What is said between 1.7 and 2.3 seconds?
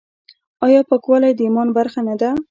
برخه نه ده؟